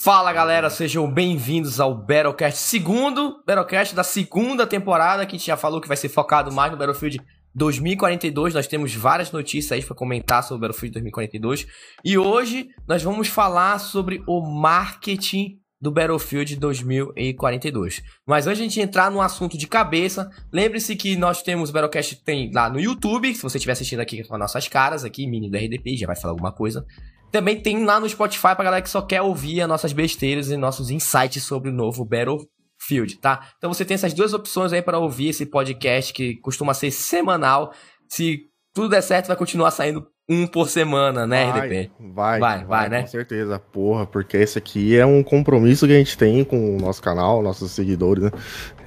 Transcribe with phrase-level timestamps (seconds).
[0.00, 5.56] Fala galera, sejam bem-vindos ao Battlecast segundo Battlecast da segunda temporada que a gente já
[5.56, 7.20] falou que vai ser focado mais no Battlefield
[7.52, 8.54] 2042.
[8.54, 11.66] Nós temos várias notícias aí para comentar sobre o Battlefield 2042
[12.04, 18.00] e hoje nós vamos falar sobre o marketing do Battlefield 2042.
[18.24, 21.72] Mas antes de a gente entrar no assunto de cabeça, lembre-se que nós temos o
[21.72, 25.26] Battlecast tem lá no YouTube, se você estiver assistindo aqui com as nossas caras aqui,
[25.26, 26.86] mini do RDP, já vai falar alguma coisa.
[27.30, 30.56] Também tem lá no Spotify pra galera que só quer ouvir as nossas besteiras e
[30.56, 33.48] nossos insights sobre o novo Battlefield, tá?
[33.58, 37.72] Então você tem essas duas opções aí para ouvir esse podcast que costuma ser semanal.
[38.08, 38.40] Se
[38.74, 41.90] tudo der certo, vai continuar saindo um por semana, né, vai, RDP?
[42.12, 43.00] Vai, vai, vai, né?
[43.00, 46.78] Com certeza, porra, porque esse aqui é um compromisso que a gente tem com o
[46.78, 48.30] nosso canal, nossos seguidores, né?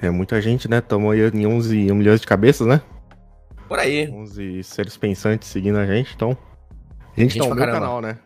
[0.02, 0.78] É muita gente, né?
[0.78, 2.80] Estamos aí em 11 milhões de cabeças, né?
[3.68, 4.08] Por aí.
[4.08, 6.38] 11 seres pensantes seguindo a gente, então.
[7.18, 8.20] A gente, gente tá no canal, né?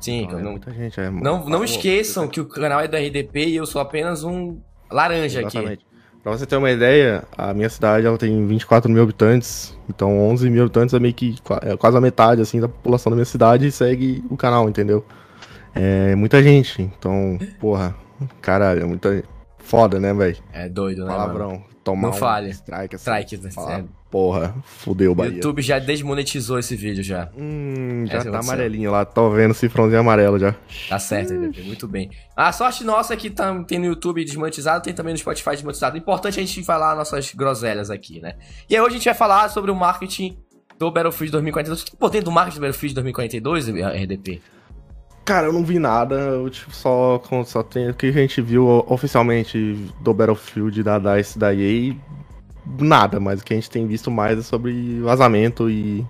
[0.00, 1.00] Sim, não, é não, muita gente.
[1.00, 4.58] É, não, não esqueçam que o canal é do RDP e eu sou apenas um
[4.90, 5.72] laranja Exatamente.
[5.74, 5.90] aqui.
[6.22, 10.50] Pra você ter uma ideia, a minha cidade ela tem 24 mil habitantes, então 11
[10.50, 13.66] mil habitantes é meio que é quase a metade assim da população da minha cidade
[13.66, 15.04] e segue o canal, entendeu?
[15.74, 17.94] É muita gente, então, porra,
[18.42, 19.24] caralho, é muita
[19.58, 20.36] foda, né, velho?
[20.52, 21.10] É doido, né?
[21.10, 21.69] Palavrão.
[21.90, 22.50] Tomar não um fale.
[22.50, 23.02] strike assim.
[23.10, 23.50] Strike, né?
[23.50, 25.34] Falar, porra, fudeu o Bahia.
[25.34, 27.28] YouTube já desmonetizou esse vídeo já.
[27.36, 30.54] Hum, já Essa tá amarelinho lá, tô vendo cifrãozinho amarelo já.
[30.88, 32.10] Tá certo, muito bem.
[32.36, 35.96] A sorte nossa é que tá, tem no YouTube desmonetizado, tem também no Spotify desmonetizado.
[35.96, 38.34] Importante a gente falar nossas groselhas aqui, né?
[38.68, 40.36] E aí hoje a gente vai falar sobre o marketing
[40.78, 41.82] do Battlefield 2042.
[41.82, 44.40] O que tem do marketing do Battlefield 2042, RDP?
[45.24, 48.66] Cara, eu não vi nada, eu tipo, só, só tem o que a gente viu
[48.88, 51.94] oficialmente do Battlefield da DICE da EA,
[52.78, 56.04] nada, mas o que a gente tem visto mais é sobre vazamento e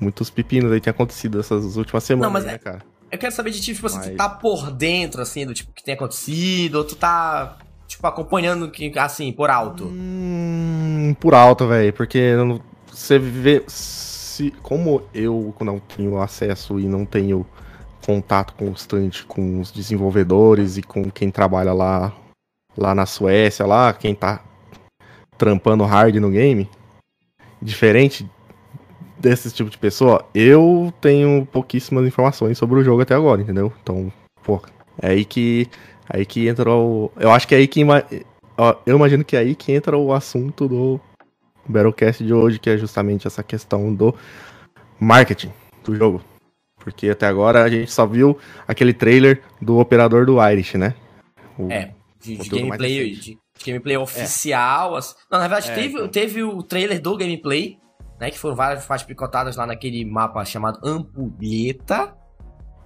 [0.00, 2.82] muitos pepinos aí tem acontecido essas últimas semanas, não, mas né, é, cara?
[3.10, 4.08] Eu quero saber de ti, tipo assim, mas...
[4.10, 8.70] tu tá por dentro, assim, do tipo que tem acontecido, ou tu tá, tipo, acompanhando,
[8.98, 9.86] assim, por alto?
[9.86, 12.34] Hum, por alto, velho, porque
[12.88, 17.44] você vê, se, como eu não tenho acesso e não tenho
[18.10, 22.12] contato constante com os desenvolvedores e com quem trabalha lá,
[22.76, 24.42] lá na Suécia, lá, quem tá
[25.38, 26.68] trampando hard no game,
[27.62, 28.28] diferente
[29.16, 33.72] desse tipo de pessoa, eu tenho pouquíssimas informações sobre o jogo até agora, entendeu?
[33.80, 34.60] Então, pô,
[35.00, 35.68] é aí que
[36.08, 37.80] aí que entra o, eu acho que é aí que
[38.84, 41.00] eu imagino que é aí que entra o assunto do
[41.64, 44.12] Battlecast de hoje, que é justamente essa questão do
[44.98, 45.52] marketing
[45.84, 46.20] do jogo.
[46.80, 50.94] Porque até agora a gente só viu aquele trailer do operador do Irish, né?
[51.58, 54.96] O é, de, de gameplay, de, de, gameplay oficial.
[54.96, 54.98] É.
[54.98, 55.14] Assim.
[55.30, 56.08] Não, na verdade, é, teve, então.
[56.08, 57.78] teve o trailer do gameplay,
[58.18, 58.30] né?
[58.30, 62.14] Que foram várias faixas picotadas lá naquele mapa chamado Ampulheta.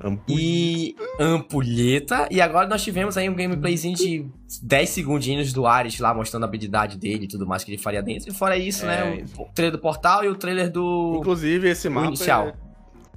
[0.03, 0.25] Ampulheta.
[0.29, 2.29] E Ampulheta.
[2.33, 4.29] E agora nós tivemos aí um gameplayzinho de
[4.61, 8.03] 10 segundinhos do Ares lá, mostrando a habilidade dele e tudo mais que ele faria
[8.03, 8.29] dentro.
[8.29, 9.25] E fora isso, né, é, né?
[9.39, 11.19] O trailer do portal e o trailer do.
[11.21, 12.09] Inclusive, esse mapa.
[12.09, 12.49] Inicial.
[12.49, 12.74] É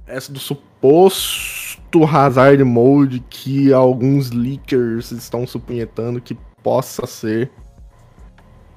[0.08, 7.50] essa do suposto Hazard Mode que alguns leakers estão supunhetando que possa ser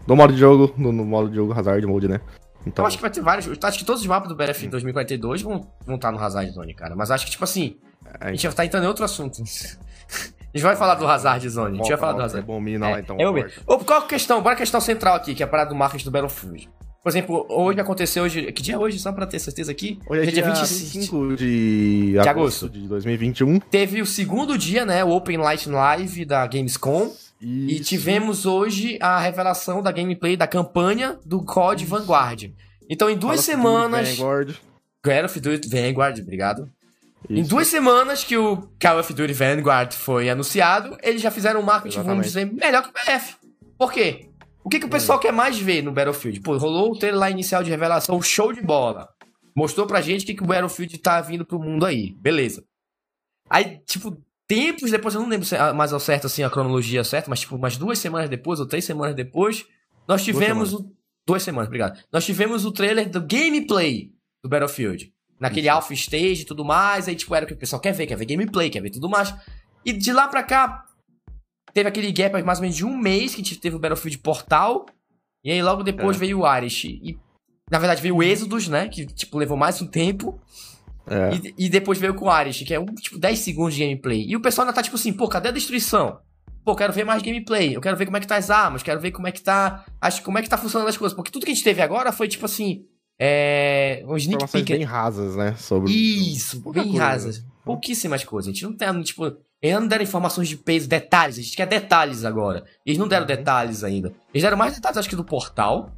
[0.08, 2.22] no modo de jogo, no, no modo de jogo Hazard Mode, né?
[2.66, 2.84] Então...
[2.84, 3.48] Eu acho que vai ter vários.
[3.64, 6.96] Acho que todos os mapas do BF 2042 vão, vão estar no Hazard Zone, cara.
[6.96, 7.78] Mas acho que, tipo assim.
[8.20, 9.42] A gente vai estar entrando em outro assunto.
[10.54, 11.76] A gente vai falar do Hazard Zone.
[11.76, 12.44] A gente vai falar do Hazard.
[12.44, 13.16] É bom, mina é, lá então.
[13.18, 14.42] É, eu Qual a questão?
[14.42, 16.70] Bora a questão central aqui, que é a parada do marketing do Battlefield.
[17.04, 18.52] Por exemplo, hoje aconteceu hoje.
[18.52, 19.98] Que dia é hoje, só pra ter certeza aqui?
[20.08, 23.60] Hoje é dia, dia 25 de, de agosto de 2021.
[23.60, 25.04] Teve o segundo dia, né?
[25.04, 27.12] O Open Light Live da Gamescom.
[27.42, 27.72] Isso.
[27.72, 31.90] E tivemos hoje a revelação da gameplay da campanha do COD Isso.
[31.90, 32.52] Vanguard.
[32.88, 34.18] Então, em duas Call semanas.
[34.18, 34.56] Vanguard.
[35.02, 36.70] Call of Duty Vanguard, obrigado.
[37.28, 37.40] Isso.
[37.40, 41.64] Em duas semanas que o Call of Duty Vanguard foi anunciado, eles já fizeram um
[41.64, 42.10] marketing, Exatamente.
[42.10, 43.36] vamos dizer, melhor que o PF.
[43.76, 44.28] Por quê?
[44.64, 45.22] O que, que o pessoal hum.
[45.22, 46.40] quer mais ver no Battlefield?
[46.42, 49.10] Pô, rolou o trailer lá inicial de revelação, show de bola.
[49.56, 52.16] Mostrou pra gente o que, que o Battlefield tá vindo pro mundo aí.
[52.20, 52.64] Beleza.
[53.50, 54.18] Aí, tipo,
[54.48, 57.78] tempos depois, eu não lembro mais ao certo, assim, a cronologia certa, mas, tipo, umas
[57.78, 59.66] duas semanas depois, ou três semanas depois,
[60.08, 61.02] nós tivemos duas o.
[61.28, 62.00] Duas semanas, obrigado.
[62.12, 64.12] Nós tivemos o trailer do gameplay
[64.44, 65.14] do Battlefield.
[65.40, 65.76] Naquele Isso.
[65.76, 67.08] alpha stage e tudo mais.
[67.08, 69.10] Aí, tipo, era o que o pessoal quer ver, quer ver gameplay, quer ver tudo
[69.10, 69.34] mais.
[69.86, 70.84] E de lá pra cá,
[71.74, 74.18] Teve aquele gap mais ou menos de um mês que a gente teve o Battlefield
[74.20, 74.86] Portal.
[75.44, 76.20] E aí logo depois é.
[76.20, 76.86] veio o Irish.
[76.86, 77.18] E
[77.70, 78.88] na verdade veio o Exodus, né?
[78.88, 80.40] Que tipo levou mais um tempo.
[81.08, 81.36] É.
[81.36, 84.26] E, e, depois veio com o Irish, que é um, tipo 10 segundos de gameplay.
[84.28, 86.20] E o pessoal ainda tá tipo assim, pô, cadê a destruição?
[86.64, 87.76] Pô, quero ver mais gameplay.
[87.76, 89.84] Eu quero ver como é que tá as armas, quero ver como é que tá.
[90.00, 91.16] Acho como é que tá funcionando as coisas.
[91.16, 92.86] Porque tudo que a gente teve agora foi tipo assim.
[93.20, 94.04] É.
[94.08, 94.74] Um sneak peek.
[94.74, 95.56] bem rasas, né?
[95.56, 95.92] Sobre.
[95.92, 97.00] Isso, bem coisa.
[97.00, 97.46] rasas.
[97.66, 98.50] Pouquíssimas coisas.
[98.50, 99.26] A gente não tem, tipo.
[99.62, 101.38] Eles não deram informações de peso, detalhes.
[101.38, 102.64] A gente quer detalhes agora.
[102.86, 103.36] Eles não deram uhum.
[103.36, 104.12] detalhes ainda.
[104.34, 105.92] Eles deram mais detalhes, acho que, do portal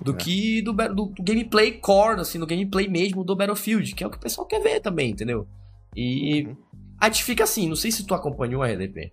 [0.00, 0.14] do é.
[0.14, 4.10] que do, do, do, gameplay core, assim, do gameplay mesmo do Battlefield, que é o
[4.10, 5.46] que o pessoal quer ver também, entendeu?
[5.94, 6.56] E uhum.
[7.00, 9.10] a gente fica assim, não sei se tu acompanhou a RDP,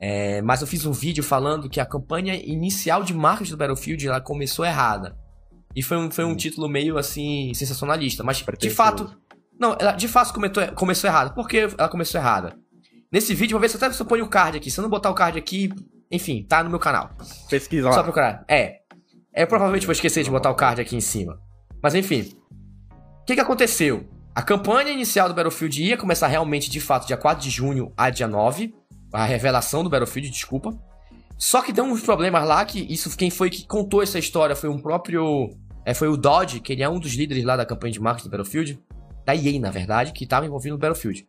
[0.00, 4.06] é, mas eu fiz um vídeo falando que a campanha inicial de marketing do Battlefield
[4.06, 5.16] ela começou errada.
[5.74, 6.36] E foi um, foi um uhum.
[6.36, 9.16] título meio assim, sensacionalista, mas de fato.
[9.58, 11.30] Não, ela de fato começou, começou errada.
[11.30, 12.56] Por que ela começou errada?
[13.14, 14.68] Nesse vídeo, vou ver se até você põe o card aqui.
[14.72, 15.72] Se eu não botar o card aqui,
[16.10, 17.10] enfim, tá no meu canal.
[17.48, 17.94] Pesquisa lá.
[17.94, 18.44] Só procurar.
[18.48, 18.80] É,
[19.32, 21.40] eu provavelmente vou esquecer de botar o card aqui em cima.
[21.80, 22.36] Mas enfim.
[23.20, 24.04] O que, que aconteceu?
[24.34, 28.10] A campanha inicial do Battlefield ia começar realmente, de fato, dia 4 de junho a
[28.10, 28.74] dia 9.
[29.12, 30.76] A revelação do Battlefield, desculpa.
[31.38, 34.68] Só que deu uns problemas lá que isso quem foi que contou essa história foi
[34.68, 35.50] um próprio.
[35.86, 38.28] É, foi o Dodge, que ele é um dos líderes lá da campanha de marketing
[38.28, 38.82] do Battlefield.
[39.24, 41.24] Da EA, na verdade, que estava envolvido no Battlefield.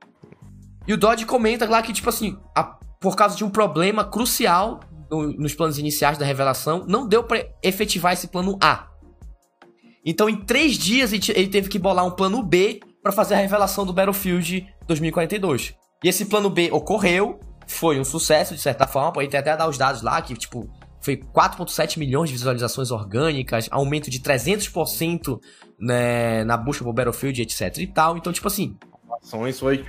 [0.87, 2.63] E o Dodge comenta lá que, tipo assim, a,
[2.99, 4.79] por causa de um problema crucial
[5.09, 8.87] no, nos planos iniciais da revelação, não deu para efetivar esse plano A.
[10.05, 13.85] Então, em três dias, ele teve que bolar um plano B para fazer a revelação
[13.85, 15.75] do Battlefield 2042.
[16.03, 19.77] E esse plano B ocorreu, foi um sucesso de certa forma, pode até dar os
[19.77, 20.69] dados lá, que tipo,
[21.01, 25.39] foi 4.7 milhões de visualizações orgânicas, aumento de 300%
[25.79, 28.17] né, na busca por Battlefield, etc e tal.
[28.17, 28.77] Então, tipo assim...
[29.21, 29.83] Ações foi...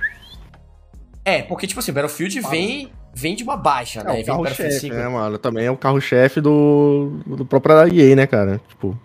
[1.27, 4.21] É, porque, tipo assim, Battlefield vem vem de uma baixa, é, né?
[4.21, 5.37] O carro-chefe, né, mano?
[5.37, 8.61] Também é o carro-chefe do, do próprio EA, né, cara?
[8.69, 8.97] Tipo.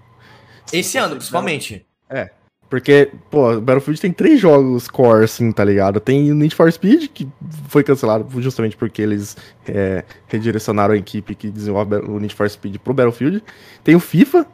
[0.72, 1.84] Esse ano, principalmente.
[2.08, 2.30] É.
[2.70, 5.98] Porque, pô, Battlefield tem três jogos core, assim, tá ligado?
[5.98, 7.28] Tem o Need for Speed, que
[7.66, 9.36] foi cancelado justamente porque eles
[9.66, 13.42] é, redirecionaram a equipe que desenvolve o Need for Speed pro Battlefield.
[13.82, 14.46] Tem o FIFA,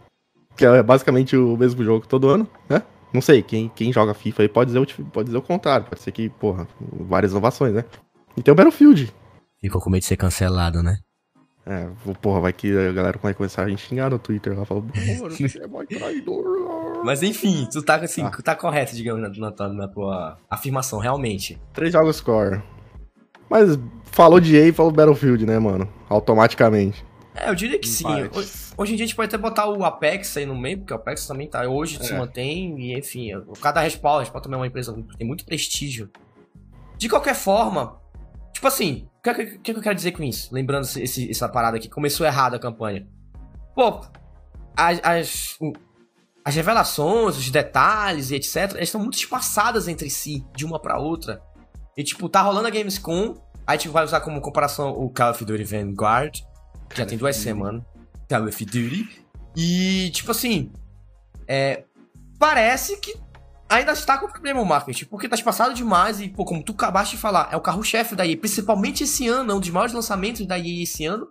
[0.57, 2.83] que é basicamente o mesmo jogo todo ano, né?
[3.13, 5.87] Não sei, quem, quem joga FIFA aí pode dizer, o, pode dizer o contrário.
[5.87, 7.85] Pode ser que, porra, várias inovações, né?
[8.37, 9.13] E tem o Battlefield,
[9.61, 10.99] Ficou com medo de ser cancelado, né?
[11.67, 11.87] É,
[12.23, 14.91] porra, vai que a galera vai começar a xingar no Twitter lá, falando,
[15.29, 17.03] você é mais traidor.
[17.05, 18.31] Mas enfim, tu tá assim, ah.
[18.31, 21.61] tá correto, digamos, na, na, na, tua afirmação, realmente.
[21.75, 22.63] Três jogos core.
[23.51, 25.89] Mas falou de EA e falou Battlefield, né, mano?
[26.09, 27.05] Automaticamente.
[27.41, 28.07] É, eu diria que sim.
[28.07, 30.93] Hoje, hoje, em dia a gente pode até botar o Apex aí no meio, porque
[30.93, 31.69] o Apex também tá.
[31.69, 32.05] Hoje é.
[32.05, 33.31] se mantém, e enfim,
[33.61, 36.11] cada Respawn, a Respawn também é uma empresa que tem muito prestígio.
[36.97, 38.01] De qualquer forma,
[38.59, 40.53] Tipo assim, o que, que, que, eu quero dizer com isso?
[40.53, 43.07] Lembrando esse, essa parada aqui, começou errado a campanha.
[43.73, 44.01] Pô,
[44.77, 45.59] as, as,
[46.45, 50.99] as revelações, os detalhes e etc, elas estão muito espaçadas entre si, de uma para
[50.99, 51.41] outra.
[51.97, 55.31] E tipo, tá rolando a Gamescom, aí a gente vai usar como comparação o Call
[55.31, 56.41] of Duty Vanguard,
[56.95, 57.83] já tem duas semanas.
[58.29, 59.09] Call of Duty.
[59.57, 60.71] E, tipo assim,
[61.47, 61.85] é,
[62.39, 63.17] parece que
[63.69, 67.17] ainda está com problema o marketing, porque tá espaçado demais e, pô, como tu acabaste
[67.17, 70.47] de falar, é o carro-chefe da EA, principalmente esse ano, é um dos maiores lançamentos
[70.47, 71.29] da EA esse ano.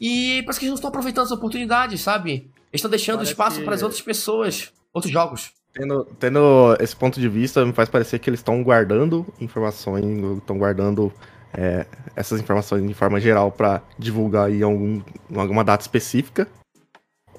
[0.00, 2.32] E parece que eles não estão aproveitando as oportunidades, sabe?
[2.32, 3.64] Eles estão deixando parece espaço que...
[3.64, 5.50] para as outras pessoas, outros jogos.
[5.74, 10.04] Tendo, tendo esse ponto de vista, me faz parecer que eles estão guardando informações,
[10.38, 11.12] estão guardando
[11.58, 15.02] é, essas informações de forma geral para divulgar em algum,
[15.34, 16.46] alguma data específica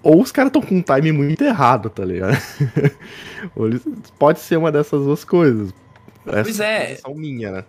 [0.03, 2.37] ou os caras estão com um time muito errado, tá ligado?
[3.57, 3.81] eles,
[4.17, 5.73] pode ser uma dessas duas coisas.
[6.23, 6.95] Pois é.
[6.95, 7.65] São minha, né?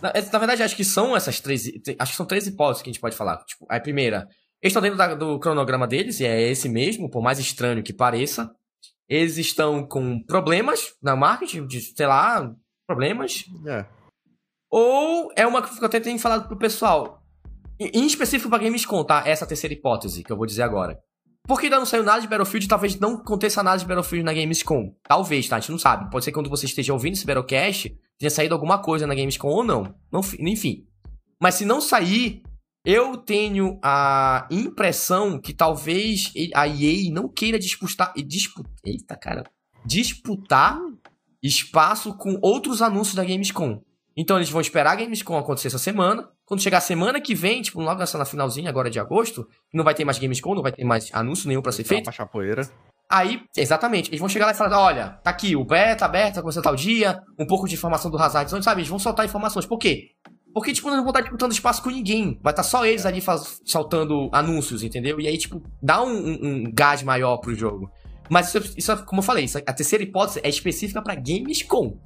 [0.00, 1.70] Na, é, na, verdade, acho que são essas três.
[1.98, 3.38] Acho que são três hipóteses que a gente pode falar.
[3.44, 4.28] Tipo, a primeira,
[4.60, 7.92] eles estão dentro da, do cronograma deles, e é esse mesmo, por mais estranho que
[7.92, 8.50] pareça.
[9.08, 12.50] Eles estão com problemas na marketing, de, sei lá,
[12.86, 13.44] problemas.
[13.66, 13.84] É.
[14.72, 17.22] Ou é uma que eu até tenho falado pro pessoal.
[17.78, 19.22] Em específico pra Gamescom, tá?
[19.26, 20.98] Essa terceira hipótese que eu vou dizer agora.
[21.46, 24.94] Porque ainda não saiu nada de Battlefield, talvez não aconteça nada de Battlefield na Gamescom.
[25.02, 25.56] Talvez, tá?
[25.56, 26.10] A gente não sabe.
[26.10, 29.48] Pode ser que quando você esteja ouvindo esse Battlecast, tenha saído alguma coisa na Gamescom
[29.48, 29.94] ou não.
[30.10, 30.86] não enfim.
[31.38, 32.42] Mas se não sair,
[32.82, 38.14] eu tenho a impressão que talvez a EA não queira disputar.
[38.16, 38.72] Disputar.
[38.86, 39.44] Eita, cara.
[39.84, 40.78] Disputar
[41.42, 43.82] espaço com outros anúncios da Gamescom.
[44.16, 46.28] Então eles vão esperar a Gamescom acontecer essa semana.
[46.44, 49.84] Quando chegar a semana que vem, tipo, logo nessa na finalzinha agora de agosto, não
[49.84, 52.10] vai ter mais Gamescom, não vai ter mais anúncio nenhum para ser feito.
[52.10, 52.68] Pra poeira.
[53.10, 56.40] Aí, exatamente, eles vão chegar lá e falar: olha, tá aqui, o beta aberto, tá
[56.40, 58.80] começando tal dia, um pouco de informação do Hazard Zone, sabe?
[58.80, 59.66] Eles vão soltar informações.
[59.66, 60.12] Por quê?
[60.54, 62.38] Porque, tipo, não vão estar disputando espaço com ninguém.
[62.42, 65.18] Vai estar só eles ali faz, saltando anúncios, entendeu?
[65.20, 67.90] E aí, tipo, dá um, um, um gás maior pro jogo.
[68.28, 71.98] Mas isso, isso, como eu falei, isso, a terceira hipótese é específica para Gamescom.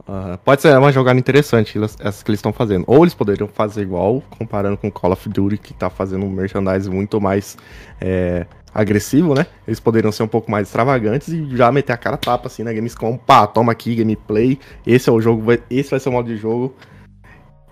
[0.00, 2.84] Uh, pode ser uma jogada interessante essa que eles estão fazendo.
[2.86, 6.90] Ou eles poderiam fazer igual, comparando com Call of Duty, que tá fazendo um merchandising
[6.90, 7.56] muito mais
[8.00, 9.46] é, agressivo, né?
[9.66, 12.72] Eles poderiam ser um pouco mais extravagantes e já meter a cara tapa assim na
[12.72, 13.16] Gamescom.
[13.16, 14.58] Pá, toma aqui, gameplay.
[14.86, 16.74] Esse é o jogo, esse vai ser o modo de jogo.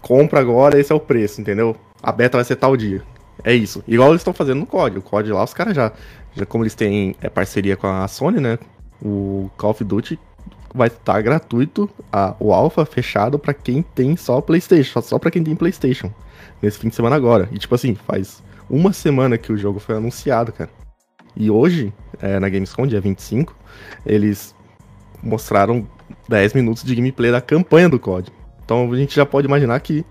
[0.02, 1.76] compra agora, esse é o preço, entendeu?
[2.02, 3.02] A beta vai ser tal dia.
[3.44, 3.82] É isso.
[3.86, 4.98] Igual eles estão fazendo no COD.
[4.98, 5.92] O COD lá, os caras já,
[6.34, 6.46] já.
[6.46, 8.58] Como eles têm é, parceria com a Sony, né?
[9.02, 10.18] O Call of Duty
[10.76, 15.30] vai estar tá gratuito a, o alpha fechado para quem tem só PlayStation, só, para
[15.30, 16.12] quem tem PlayStation
[16.60, 17.48] nesse fim de semana agora.
[17.52, 20.70] E tipo assim, faz uma semana que o jogo foi anunciado, cara.
[21.34, 23.54] E hoje, é, na Gamescom, dia 25,
[24.04, 24.54] eles
[25.22, 25.86] mostraram
[26.28, 28.32] 10 minutos de gameplay da campanha do COD.
[28.64, 30.04] Então a gente já pode imaginar que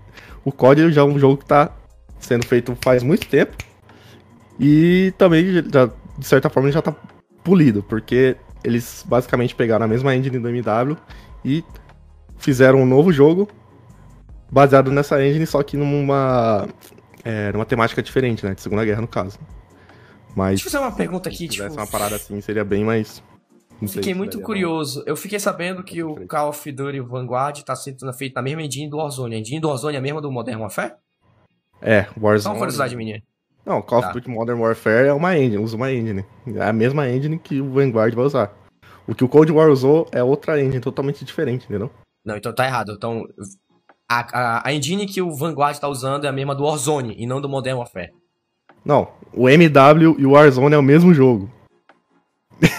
[0.44, 1.70] o COD já é um jogo que está
[2.18, 3.56] sendo feito faz muito tempo.
[4.58, 6.94] E também, já, de certa forma, já está
[7.44, 10.96] polido, porque eles basicamente pegaram a mesma engine do MW
[11.44, 11.64] e
[12.36, 13.48] fizeram um novo jogo
[14.50, 16.68] baseado nessa engine, só que numa,
[17.24, 18.54] é, numa temática diferente, né?
[18.54, 19.38] De Segunda Guerra, no caso.
[20.34, 20.60] Mas.
[20.60, 21.72] Deixa eu fazer uma pergunta aqui, se tipo.
[21.72, 23.22] Uma parada assim, seria bem mais.
[23.80, 25.04] Não fiquei muito curioso.
[25.06, 28.90] Eu fiquei sabendo que o Call of Duty Vanguard tá sendo feito na mesma engine
[28.90, 29.36] do Warzone.
[29.36, 30.94] A engine do Warzone é a mesma do Modern Warfare?
[31.80, 32.42] É, Warzone.
[32.42, 33.22] Só uma curiosidade minha.
[33.66, 34.08] Não, Call tá.
[34.08, 36.24] of Duty Modern Warfare é uma engine, usa uma engine.
[36.54, 38.52] É a mesma engine que o Vanguard vai usar.
[39.08, 41.90] O que o Cold War usou é outra engine totalmente diferente, entendeu?
[42.24, 42.92] Não, então tá errado.
[42.96, 43.24] Então,
[44.08, 47.26] a, a, a engine que o Vanguard tá usando é a mesma do Warzone e
[47.26, 48.12] não do Modern Warfare.
[48.84, 51.50] Não, o MW e o Warzone é o mesmo jogo.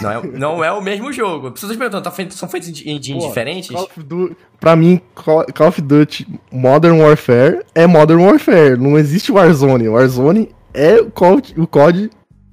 [0.02, 1.52] Não é, não é o mesmo jogo.
[1.52, 3.70] Pessoas perguntando, tá feito, são feitos em engine diferentes?
[3.70, 8.78] Call of Duty, pra mim, Call of Duty Modern Warfare é Modern Warfare.
[8.78, 9.90] Não existe Warzone.
[9.90, 12.10] Warzone é o COD, o COD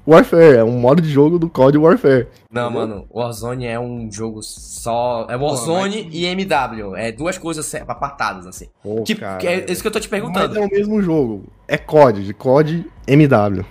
[0.07, 0.59] Warfare.
[0.59, 2.29] É um modo de jogo do COD Warfare.
[2.51, 2.81] Não, entendeu?
[2.81, 3.07] mano.
[3.13, 5.27] Warzone é um jogo só.
[5.29, 6.15] É Warzone mas...
[6.15, 6.97] e MW.
[6.97, 8.69] É duas coisas apartadas, assim.
[8.83, 10.49] Pô, tipo, cara, é isso que eu tô te perguntando.
[10.49, 11.47] Mas é o mesmo jogo.
[11.67, 13.65] É COD, de COD MW.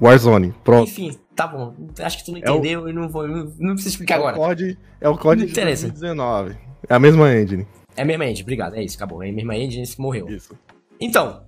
[0.00, 0.54] Warzone.
[0.64, 0.88] Pronto.
[0.88, 1.74] Enfim, tá bom.
[2.00, 2.88] Acho que tu não entendeu é o...
[2.88, 3.26] e não vou.
[3.26, 4.36] Não, não precisa explicar é agora.
[4.36, 6.56] O COD, é o COD de 2019.
[6.88, 7.66] É a mesma engine.
[7.96, 8.74] É a mesma engine, obrigado.
[8.74, 9.22] É isso, acabou.
[9.22, 10.28] É a mesma engine que morreu.
[10.28, 10.54] Isso.
[11.00, 11.42] Então,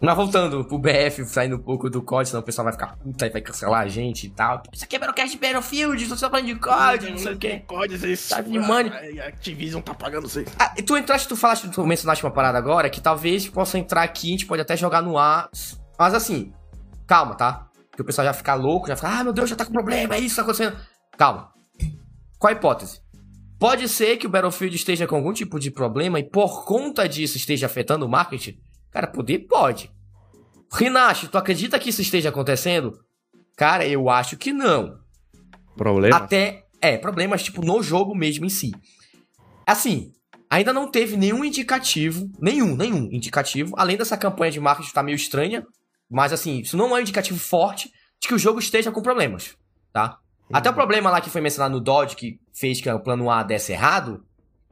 [0.00, 3.26] mas voltando pro BF, saindo um pouco do COD, senão o pessoal vai ficar puta
[3.26, 4.62] e vai cancelar a gente e tal.
[4.72, 7.58] Isso aqui é Battlecast Battlefield, tô só falando de COD, não sei o que.
[7.60, 8.28] COD, vocês...
[8.28, 9.20] Tá de money.
[9.20, 10.48] A Activision tá pagando vocês.
[10.58, 14.28] Ah, tu entraste, tu falaste, tu mencionaste uma parada agora, que talvez possa entrar aqui,
[14.28, 15.50] a gente pode até jogar no ar.
[15.98, 16.52] Mas assim,
[17.06, 17.68] calma, tá?
[17.94, 20.14] Que o pessoal já fica louco, já fica, ah, meu Deus, já tá com problema,
[20.14, 20.76] é isso que tá acontecendo.
[21.18, 21.52] Calma.
[22.38, 23.00] Qual a hipótese?
[23.58, 27.36] Pode ser que o Battlefield esteja com algum tipo de problema e por conta disso
[27.36, 28.58] esteja afetando o marketing?
[28.90, 29.90] Cara, poder pode.
[30.72, 33.00] Rinashi, tu acredita que isso esteja acontecendo?
[33.56, 34.98] Cara, eu acho que não.
[35.76, 36.16] Problema?
[36.16, 38.72] Até, é, problemas tipo no jogo mesmo em si.
[39.66, 40.12] Assim,
[40.48, 45.04] ainda não teve nenhum indicativo, nenhum, nenhum indicativo, além dessa campanha de marketing estar tá
[45.04, 45.66] meio estranha,
[46.08, 49.56] mas assim, isso não é um indicativo forte de que o jogo esteja com problemas,
[49.92, 50.18] tá?
[50.48, 50.56] Uhum.
[50.56, 53.42] Até o problema lá que foi mencionado no Dodge, que fez que o plano A
[53.42, 54.24] desse errado,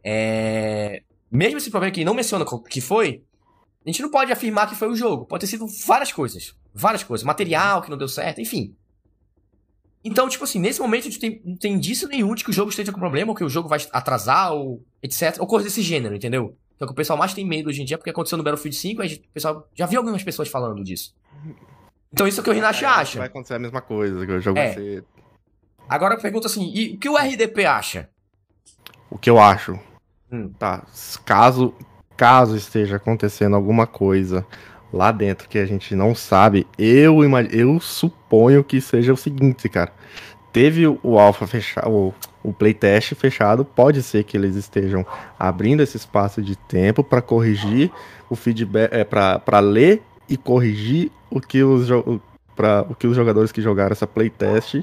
[0.03, 1.03] é...
[1.31, 3.23] Mesmo esse problema que não menciona o que foi,
[3.88, 5.25] a gente não pode afirmar que foi o jogo.
[5.25, 6.54] Pode ter sido várias coisas.
[6.75, 7.25] Várias coisas.
[7.25, 8.76] Material que não deu certo, enfim.
[10.04, 12.52] Então, tipo assim, nesse momento a gente tem, não tem indício nenhum de que o
[12.52, 15.37] jogo esteja com problema, ou que o jogo vai atrasar, ou etc.
[15.40, 16.54] Ou coisa desse gênero, entendeu?
[16.76, 18.76] Então, o que o pessoal mais tem medo hoje em dia, porque aconteceu no Battlefield
[18.76, 21.16] 5, aí o pessoal já viu algumas pessoas falando disso.
[22.12, 23.18] Então, isso é o que o Rinashi é, acha.
[23.18, 24.66] Vai acontecer a mesma coisa, que o jogo é.
[24.66, 25.04] vai ser.
[25.88, 28.11] Agora eu pergunto assim, e o que o RDP acha?
[29.11, 29.80] O que eu acho?
[30.30, 30.50] Hum.
[30.59, 30.87] Tá,
[31.25, 31.75] caso
[32.19, 34.45] caso esteja acontecendo alguma coisa
[34.93, 37.21] lá dentro que a gente não sabe, eu
[37.51, 39.93] eu suponho que seja o seguinte, cara.
[40.53, 45.07] Teve o alpha fechado, o, o playtest fechado, pode ser que eles estejam
[45.39, 47.91] abrindo esse espaço de tempo para corrigir
[48.29, 51.89] o feedback, é, para ler e corrigir o que os
[52.57, 54.83] para o que os jogadores que jogaram essa playtest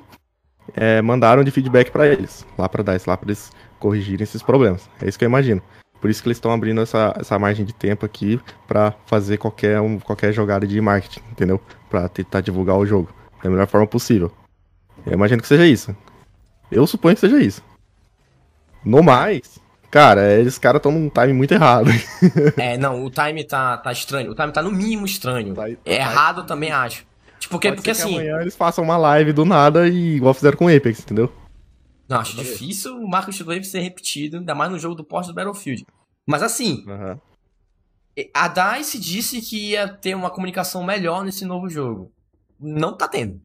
[0.74, 4.90] é, mandaram de feedback para eles, lá para dar, lá para eles corrigirem esses problemas.
[5.02, 5.62] É isso que eu imagino.
[6.06, 9.82] Por isso que eles estão abrindo essa, essa margem de tempo aqui para fazer qualquer,
[9.82, 11.60] um, qualquer jogada de marketing, entendeu?
[11.90, 13.10] Para tentar divulgar o jogo
[13.44, 14.32] da melhor forma possível.
[15.04, 15.98] Eu imagino que seja isso.
[16.72, 17.64] Eu suponho que seja isso.
[18.86, 19.58] No mais,
[19.90, 21.90] cara, eles caras estão num time muito errado.
[22.56, 24.30] é, não, o time tá, tá estranho.
[24.30, 25.56] O time tá no mínimo estranho.
[25.56, 26.50] Tá, tá errado tá...
[26.50, 27.04] também acho.
[27.40, 28.14] Tipo, porque, porque assim.
[28.14, 31.34] amanhã eles façam uma live do nada e igual fizeram com o Apex, entendeu?
[32.08, 35.34] Não, acho difícil o Marcos Wave ser repetido, ainda mais no jogo do pós do
[35.34, 35.86] Battlefield.
[36.26, 37.20] Mas assim, uhum.
[38.34, 42.12] a DICE disse que ia ter uma comunicação melhor nesse novo jogo.
[42.60, 43.42] Não tá tendo.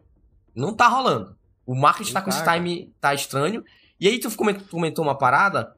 [0.54, 1.36] Não tá rolando.
[1.66, 3.64] O marketing tá com esse time tá estranho.
[3.98, 4.30] E aí tu
[4.70, 5.76] comentou uma parada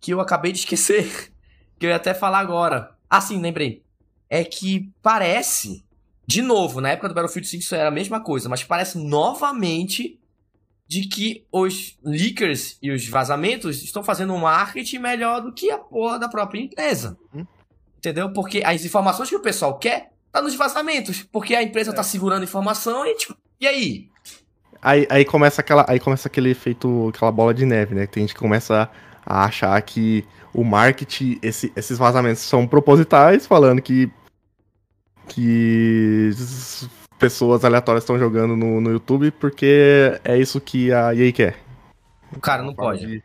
[0.00, 1.32] que eu acabei de esquecer,
[1.78, 2.96] que eu ia até falar agora.
[3.08, 3.84] Ah, sim, lembrei.
[4.28, 5.84] É que parece,
[6.26, 10.18] de novo, na época do Battlefield 5 isso era a mesma coisa, mas parece novamente
[10.88, 15.78] de que os leakers e os vazamentos estão fazendo um marketing melhor do que a
[15.78, 17.18] porra da própria empresa.
[17.34, 17.44] Hum?
[17.98, 18.32] Entendeu?
[18.32, 21.22] Porque as informações que o pessoal quer tá nos vazamentos.
[21.24, 21.98] Porque a empresa tá é.
[21.98, 24.08] tá segurando informação e, tipo, e aí?
[24.80, 25.84] Aí, aí começa aquela.
[25.88, 28.06] Aí começa aquele efeito, aquela bola de neve, né?
[28.06, 28.88] Que a gente começa
[29.24, 30.24] a achar que
[30.54, 34.10] o marketing, esse, esses vazamentos são propositais, falando que.
[35.28, 36.30] Que
[37.18, 41.56] pessoas aleatórias estão jogando no, no YouTube porque é isso que a EA quer.
[42.34, 43.22] O cara não pode.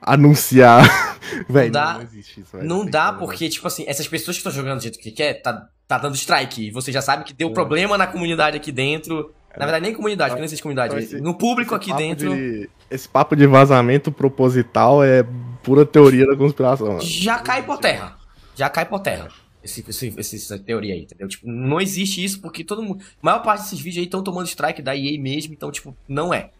[0.00, 0.84] Anunciar.
[1.48, 2.68] véi, não dá, não, existe isso, véio.
[2.68, 5.68] Não dá porque, tipo assim, essas pessoas que estão jogando do jeito que quer, tá,
[5.86, 6.68] tá dando strike.
[6.68, 7.52] E você já sabe que deu é.
[7.52, 9.32] problema na comunidade aqui dentro.
[9.50, 9.58] É.
[9.58, 10.94] Na verdade, nem comunidade, porque não existe comunidade.
[10.94, 12.34] Então, esse, no público aqui dentro.
[12.34, 15.24] De, esse papo de vazamento proposital é
[15.62, 17.00] pura teoria da conspiração.
[17.00, 18.16] Já cai por terra.
[18.54, 19.28] Já cai por terra
[19.62, 21.28] esse, esse, essa teoria aí, entendeu?
[21.28, 23.02] Tipo, não existe isso porque todo mundo.
[23.22, 26.34] A maior parte desses vídeos aí estão tomando strike da EA mesmo, então, tipo, não
[26.34, 26.50] é.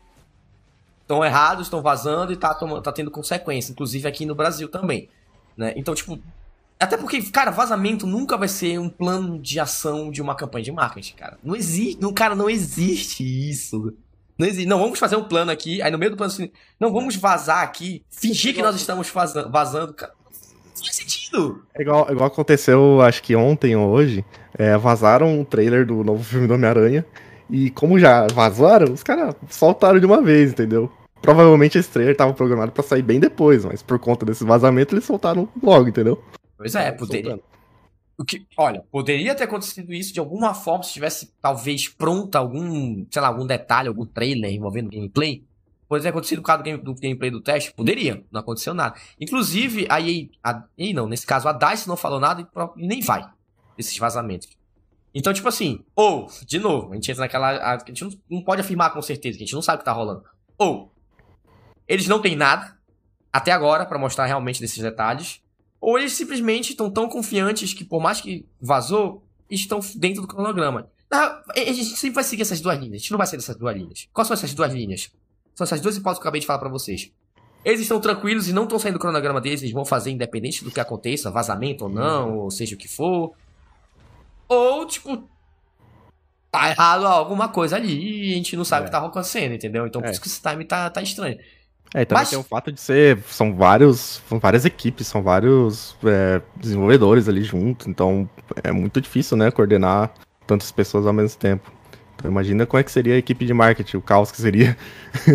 [1.00, 5.08] Estão errados, estão vazando e tá, tomando, tá tendo consequência, inclusive aqui no Brasil também.
[5.56, 5.72] Né?
[5.76, 6.18] Então, tipo.
[6.78, 10.72] Até porque, cara, vazamento nunca vai ser um plano de ação de uma campanha de
[10.72, 11.38] marketing, cara.
[11.42, 12.00] Não existe.
[12.00, 13.94] Não, cara, não existe isso.
[14.36, 14.66] Não existe.
[14.66, 15.80] Não, vamos fazer um plano aqui.
[15.80, 16.50] Aí no meio do plano assim.
[16.80, 18.04] Não, vamos vazar aqui.
[18.10, 20.12] Fingir que nós estamos vazando, vazando cara
[20.80, 21.62] faz sentido.
[21.74, 24.24] É igual, igual aconteceu, acho que ontem ou hoje,
[24.56, 27.04] é, vazaram um trailer do novo filme do Homem-Aranha.
[27.50, 30.90] E como já vazaram, os caras soltaram de uma vez, entendeu?
[31.20, 35.04] Provavelmente esse trailer tava programado para sair bem depois, mas por conta desse vazamento eles
[35.04, 36.22] soltaram logo, entendeu?
[36.56, 37.38] Pois é, poderia.
[38.18, 43.04] O que, olha, poderia ter acontecido isso de alguma forma se tivesse talvez pronta algum,
[43.10, 45.44] sei lá, algum detalhe, algum trailer envolvendo gameplay.
[45.92, 47.70] Poderia ter acontecido por causa do, game, do, gameplay do teste?
[47.74, 48.98] Poderia, não aconteceu nada.
[49.20, 53.28] Inclusive, a EA, a não, nesse caso a DICE não falou nada e, nem vai
[53.76, 54.48] desses vazamentos.
[55.14, 57.50] Então, tipo assim, ou, de novo, a gente entra naquela.
[57.58, 59.78] A, a gente não, não, pode afirmar com certeza, que a gente não sabe o
[59.80, 60.24] que tá rolando.
[60.56, 60.90] Ou,
[61.86, 62.74] eles não têm nada,
[63.30, 65.42] até agora, para mostrar realmente desses detalhes.
[65.78, 70.88] Ou eles simplesmente estão tão confiantes que, por mais que vazou, estão dentro do cronograma.
[71.10, 72.94] A gente sempre vai seguir essas duas linhas.
[72.94, 74.08] A gente não vai sair dessas duas linhas.
[74.10, 75.12] Quais são essas duas linhas?
[75.54, 77.10] São essas duas hipóteses que eu acabei de falar para vocês.
[77.64, 80.70] Eles estão tranquilos e não estão saindo do cronograma deles, eles vão fazer independente do
[80.70, 82.38] que aconteça, vazamento ou não, uhum.
[82.40, 83.32] ou seja o que for.
[84.48, 85.28] Ou, tipo,
[86.50, 88.82] tá errado alguma coisa ali e a gente não sabe é.
[88.82, 89.86] o que tá acontecendo, entendeu?
[89.86, 90.10] Então por é.
[90.10, 91.38] isso que esse time tá, tá estranho.
[91.94, 92.30] É, e também Mas...
[92.30, 93.22] tem o fato de ser.
[93.28, 94.22] São vários.
[94.28, 97.86] São várias equipes, são vários é, desenvolvedores ali juntos.
[97.86, 98.28] Então
[98.62, 99.50] é muito difícil, né?
[99.50, 100.12] Coordenar
[100.46, 101.70] tantas pessoas ao mesmo tempo.
[102.22, 104.76] Então imagina como é que seria a equipe de marketing, o caos que seria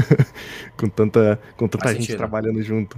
[0.77, 2.17] com tanta, com tanta gente sentido.
[2.17, 2.97] trabalhando junto.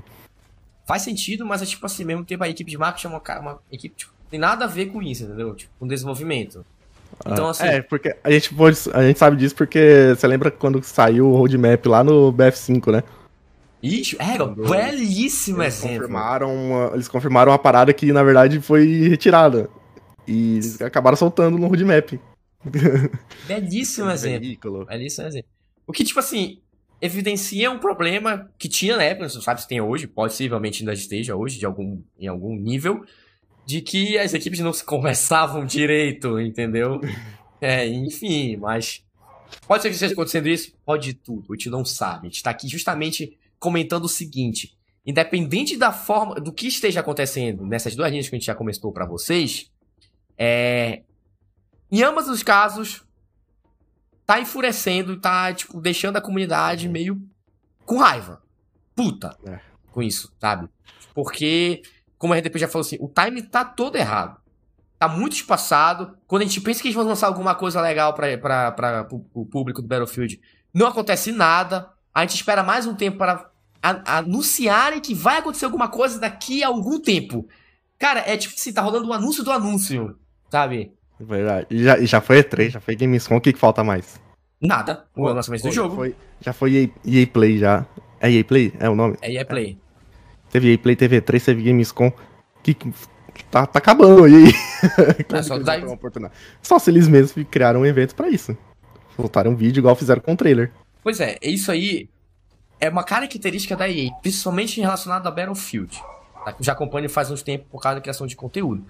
[0.86, 3.60] Faz sentido, mas é tipo assim, mesmo tempo a equipe de marketing é uma, uma
[3.72, 5.56] equipe, tipo, tem nada a ver com isso, entendeu?
[5.56, 6.64] Tipo, com desenvolvimento.
[7.26, 7.64] Então, ah, assim...
[7.64, 11.36] É, porque a gente, pode, a gente sabe disso porque você lembra quando saiu o
[11.36, 13.04] roadmap lá no BF5, né?
[13.82, 16.02] Ixi, é, belíssimo eles exemplo.
[16.02, 19.68] Confirmaram, eles confirmaram uma parada que, na verdade, foi retirada.
[20.28, 22.20] E eles acabaram soltando no roadmap.
[23.48, 24.48] Belíssimo exemplo.
[24.48, 24.86] Veículo.
[24.86, 25.50] Belíssimo exemplo.
[25.88, 26.60] O que, tipo assim,
[27.02, 31.36] evidencia um problema que tinha na época, não sabe se tem hoje, possivelmente ainda esteja
[31.36, 33.04] hoje, de algum, em algum nível,
[33.66, 37.00] de que as equipes não se conversavam direito, entendeu?
[37.62, 39.04] É, enfim, mas.
[39.68, 40.74] Pode ser que esteja acontecendo isso?
[40.86, 42.28] Pode tudo, a gente não sabe.
[42.28, 47.66] A gente tá aqui justamente comentando o seguinte: independente da forma, do que esteja acontecendo
[47.66, 49.70] nessas duas linhas que a gente já comentou para vocês,
[50.38, 51.02] é,
[51.92, 53.04] em ambos os casos,
[54.26, 57.20] tá enfurecendo tá, tipo, deixando a comunidade meio
[57.86, 58.42] com raiva.
[58.96, 59.36] Puta.
[59.44, 59.60] É.
[59.92, 60.70] Com isso, sabe?
[61.16, 61.82] Porque,
[62.18, 64.40] como a RDP já falou assim, o time tá todo errado.
[65.00, 66.16] Tá muito espaçado.
[66.28, 69.88] Quando a gente pensa que eles vão lançar alguma coisa legal para o público do
[69.88, 70.40] Battlefield,
[70.72, 71.90] não acontece nada.
[72.14, 73.50] A gente espera mais um tempo para
[73.82, 77.48] anunciarem que vai acontecer alguma coisa daqui a algum tempo.
[77.98, 80.20] Cara, é tipo assim, tá rolando um anúncio do anúncio,
[80.52, 80.94] sabe?
[81.20, 81.68] Verdade.
[81.70, 84.20] E já, já foi E3, já foi Gamescom, o que, que falta mais?
[84.62, 85.06] Nada.
[85.16, 85.96] O Pô, lançamento do jogo.
[85.96, 87.86] Foi, já foi EA, EA, Play, já.
[88.20, 88.74] É EA Play?
[88.80, 89.18] É o nome?
[89.22, 89.78] É EA Play.
[89.78, 90.52] É.
[90.52, 92.12] Teve EA Play, teve E3, teve Gamescom.
[92.64, 92.76] Que,
[93.50, 94.52] tá, tá acabando aí.
[95.34, 95.84] É só, daí...
[96.62, 98.58] só se eles mesmos criaram um evento pra isso.
[99.16, 100.72] Soltaram um vídeo igual fizeram com o trailer.
[101.04, 102.10] Pois é, isso aí
[102.80, 106.02] é uma característica da EA, principalmente relacionada a Battlefield.
[106.46, 106.56] Tá?
[106.60, 108.86] Já acompanho faz uns tempos por causa da criação de conteúdo.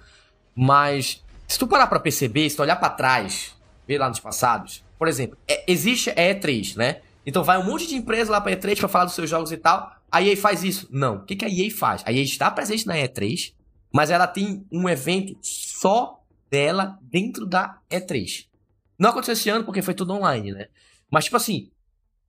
[0.54, 4.84] Mas se tu parar pra perceber, se tu olhar para trás, ver lá nos passados,
[4.96, 7.00] por exemplo, é, existe a E3, né?
[7.26, 9.56] Então vai um monte de empresa lá pra E3 pra falar dos seus jogos e
[9.56, 9.92] tal.
[10.12, 10.86] A EA faz isso?
[10.92, 11.16] Não.
[11.16, 12.04] O que, que a EA faz?
[12.06, 13.52] A EA está presente na E3,
[13.92, 18.46] mas ela tem um evento só dela dentro da E3.
[18.96, 20.68] Não aconteceu esse ano porque foi tudo online, né?
[21.10, 21.68] Mas, tipo assim,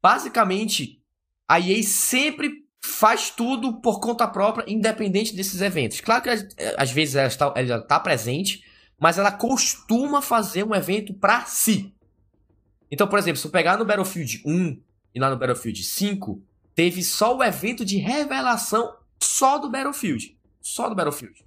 [0.02, 1.00] basicamente,
[1.48, 6.02] a EA sempre faz tudo por conta própria, independente desses eventos.
[6.02, 6.30] Claro que
[6.76, 8.64] às vezes ela está, ela está presente,
[9.02, 11.92] mas ela costuma fazer um evento para si.
[12.92, 14.80] Então, por exemplo, se eu pegar no Battlefield 1
[15.16, 16.40] e lá no Battlefield 5,
[16.76, 20.38] teve só o evento de revelação só do Battlefield.
[20.62, 21.44] Só do Battlefield.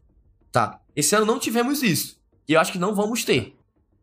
[0.50, 0.80] Tá.
[0.96, 2.20] Esse ano não tivemos isso.
[2.48, 3.56] E eu acho que não vamos ter.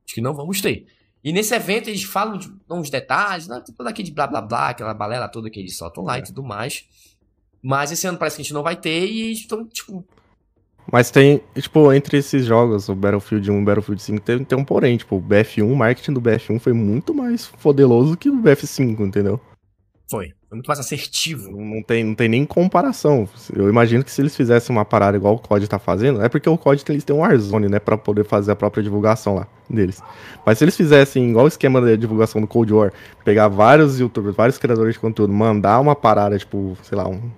[0.06, 0.88] Acho que não vamos ter.
[1.22, 3.62] E nesse evento eles falam de uns detalhes, né?
[3.66, 6.20] tudo aquele blá blá blá, aquela balela toda que eles soltam lá é.
[6.20, 6.86] e tudo mais.
[7.62, 10.08] Mas esse ano parece que a gente não vai ter e estão, tipo.
[10.92, 14.58] Mas tem, tipo, entre esses jogos, o Battlefield 1 e o Battlefield 5, tem, tem
[14.58, 18.42] um porém, tipo, o BF1, o marketing do BF1 foi muito mais foderoso que o
[18.42, 19.40] BF5, entendeu?
[20.10, 20.34] Foi.
[20.50, 21.50] Foi muito mais assertivo.
[21.50, 23.30] Não tem, não tem nem comparação.
[23.56, 26.50] Eu imagino que se eles fizessem uma parada igual o COD tá fazendo, é porque
[26.50, 30.04] o COD eles têm um Warzone, né, pra poder fazer a própria divulgação lá deles.
[30.46, 32.92] Mas se eles fizessem igual o esquema da divulgação do Cold War,
[33.24, 37.32] pegar vários youtubers, vários criadores de conteúdo, mandar uma parada, tipo, sei lá, um,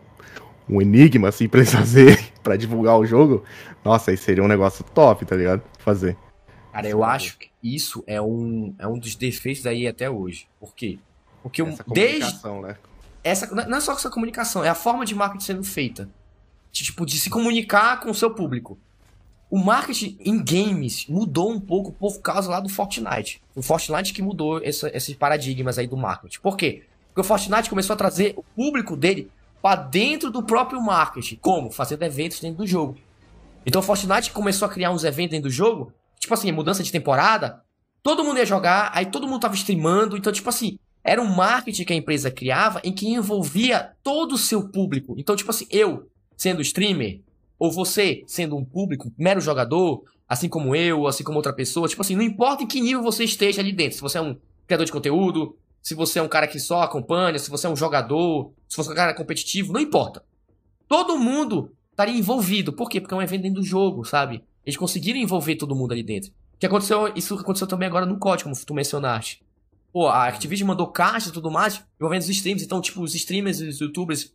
[0.70, 3.44] um enigma, assim, pra eles fazer, pra divulgar o jogo,
[3.84, 5.62] nossa, aí seria um negócio top, tá ligado?
[5.80, 6.18] Fazer.
[6.72, 10.48] Cara, eu acho que isso é um, é um dos defeitos aí até hoje.
[10.60, 10.98] Por quê?
[11.44, 12.48] Porque essa desde.
[12.62, 12.78] Né?
[13.24, 16.10] Essa, não é só essa comunicação, é a forma de marketing sendo feita.
[16.72, 18.80] De, tipo, de se comunicar com o seu público.
[19.50, 23.40] O marketing em games mudou um pouco por causa lá do Fortnite.
[23.56, 26.40] O Fortnite que mudou essa, esses paradigmas aí do marketing.
[26.40, 26.84] Por quê?
[27.10, 29.30] Porque o Fortnite começou a trazer o público dele
[29.64, 31.38] para dentro do próprio marketing.
[31.38, 31.72] Como?
[31.72, 32.98] Fazendo eventos dentro do jogo.
[33.66, 35.94] Então o Fortnite começou a criar uns eventos dentro do jogo.
[36.20, 37.64] Tipo assim, mudança de temporada.
[38.04, 40.18] Todo mundo ia jogar, aí todo mundo tava streamando.
[40.18, 44.38] Então, tipo assim, era um marketing que a empresa criava em que envolvia todo o
[44.38, 45.16] seu público.
[45.18, 47.22] Então, tipo assim, eu, sendo streamer,
[47.58, 52.02] ou você, sendo um público, mero jogador, assim como eu, assim como outra pessoa, tipo
[52.02, 53.96] assim, não importa em que nível você esteja ali dentro.
[53.96, 54.36] Se você é um
[54.68, 57.76] criador de conteúdo, se você é um cara que só acompanha, se você é um
[57.76, 60.24] jogador, se você é um cara competitivo, não importa.
[60.88, 62.72] Todo mundo estaria envolvido.
[62.72, 63.02] Por quê?
[63.02, 64.42] Porque é um evento dentro do jogo, sabe?
[64.66, 66.32] Eles conseguiram envolver todo mundo ali dentro.
[66.58, 69.44] Que aconteceu, isso aconteceu também agora no código, como tu mencionaste.
[69.92, 72.64] Pô, a Activision mandou caixa e tudo mais, envolvendo os streams.
[72.64, 74.34] Então, tipo, os streamers e os youtubers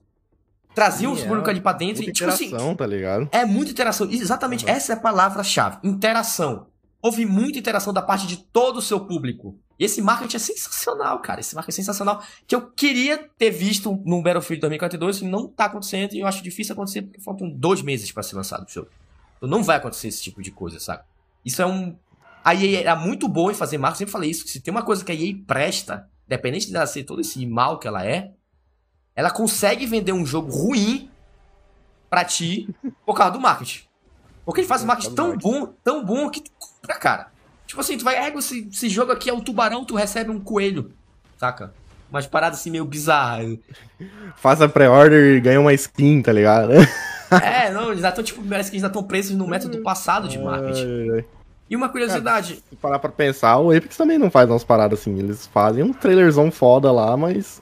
[0.74, 2.02] traziam Sim, os públicos é, ali pra dentro.
[2.02, 3.28] e, tipo assim, tá ligado?
[3.32, 4.08] É muita interação.
[4.11, 4.70] Exatamente, uhum.
[4.70, 5.78] essa é a palavra-chave.
[5.82, 6.66] Interação.
[7.00, 9.58] Houve muita interação da parte de todo o seu público.
[9.79, 11.41] E esse marketing é sensacional, cara.
[11.41, 12.23] Esse marketing é sensacional.
[12.47, 16.14] Que eu queria ter visto no Battlefield 2042 e não tá acontecendo.
[16.14, 18.88] E eu acho difícil acontecer porque faltam dois meses para ser lançado o jogo.
[19.37, 21.05] Então não vai acontecer esse tipo de coisa, sabe?
[21.45, 21.97] Isso é um,
[22.45, 24.73] a EA era muito boa em fazer marketing, eu sempre falei isso, que se tem
[24.73, 28.33] uma coisa que a EA presta, independente dela ser todo esse mal que ela é,
[29.14, 31.11] ela consegue vender um jogo ruim
[32.09, 32.69] pra ti
[33.05, 33.83] por causa do marketing.
[34.45, 37.33] Porque ele faz um marketing tão bom, tão bom que tu compra, cara.
[37.68, 40.40] Tipo assim, tu vai, é, esse, esse jogo aqui é o tubarão, tu recebe um
[40.40, 40.90] coelho,
[41.37, 41.74] saca?
[42.11, 43.59] Umas paradas assim meio bizarras.
[44.37, 46.72] Faz a pré-order e ganha uma skin, tá ligado?
[47.44, 50.28] é, não, eles já estão, tipo, parece que eles já estão presos no método passado
[50.28, 51.11] de marketing.
[51.11, 51.24] Ai, ai.
[51.68, 52.54] E uma curiosidade.
[52.54, 55.18] Cara, se parar pra pensar, o Apex também não faz umas paradas assim.
[55.18, 57.61] Eles fazem um trailerzão foda lá, mas.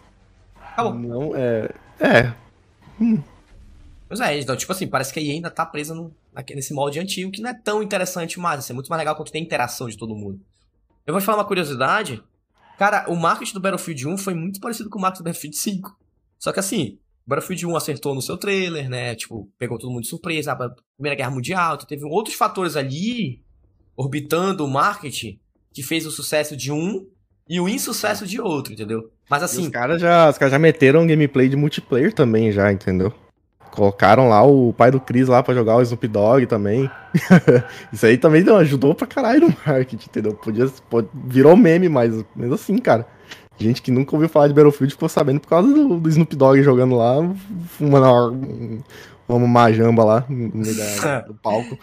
[0.72, 0.94] Acabou.
[0.94, 1.68] Não é.
[1.98, 2.32] É.
[3.00, 3.20] Hum.
[4.08, 6.14] Pois é, então, tipo assim, parece que a EA ainda tá presa no,
[6.50, 8.60] nesse molde antigo, que não é tão interessante mais.
[8.60, 10.40] Assim, é muito mais legal quando tem interação de todo mundo.
[11.06, 12.22] Eu vou te falar uma curiosidade.
[12.78, 15.98] Cara, o marketing do Battlefield 1 foi muito parecido com o marketing do Battlefield 5.
[16.38, 19.14] Só que assim, o Battlefield 1 acertou no seu trailer, né?
[19.14, 20.52] Tipo, pegou todo mundo de surpresa.
[20.52, 23.42] A Primeira Guerra Mundial, então teve outros fatores ali
[23.96, 25.40] orbitando o marketing
[25.72, 27.06] que fez o sucesso de um
[27.48, 29.10] e o insucesso de outro, entendeu?
[29.30, 29.62] Mas assim.
[29.62, 33.12] E os caras já, os cara já meteram gameplay de multiplayer também, já, entendeu?
[33.76, 36.90] Colocaram lá o pai do Chris lá pra jogar o Snoop Dogg também.
[37.92, 40.32] Isso aí também não, ajudou pra caralho no marketing, entendeu?
[40.32, 40.66] Podia,
[41.12, 43.06] virou meme, mas mesmo assim, cara.
[43.58, 46.62] Gente que nunca ouviu falar de Battlefield ficou sabendo por causa do, do Snoop Dogg
[46.62, 47.16] jogando lá,
[47.68, 48.82] fumando
[49.28, 51.78] Vamos majamba lá no meio do palco.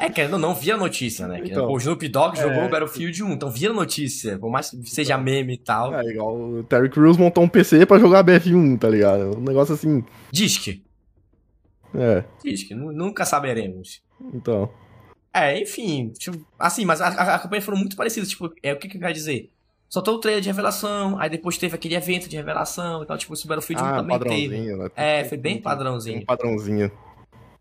[0.00, 1.40] É, que não, não via notícia, né?
[1.44, 4.36] Então, o Snoop Dogg jogou é, o Battlefield 1, então via notícia.
[4.38, 5.94] Por mais que seja meme e tal.
[5.94, 9.38] É, igual o Terry Crews montou um PC pra jogar BF1, tá ligado?
[9.38, 10.02] Um negócio assim.
[10.32, 10.82] Disque.
[11.94, 12.24] É.
[12.42, 14.02] Disque, nunca saberemos.
[14.32, 14.68] Então.
[15.32, 16.12] É, enfim.
[16.18, 18.28] Tipo, assim, mas a campanha foram muito parecidas.
[18.28, 19.50] Tipo, é o que, que eu quero dizer?
[19.94, 23.32] Soltou o trailer de revelação, aí depois teve aquele evento de revelação e tal, tipo,
[23.32, 24.74] o Battlefield ah, 1 também teve.
[24.74, 24.90] Né?
[24.96, 26.16] É, foi bem padrãozinho.
[26.16, 26.90] Bem padrãozinho.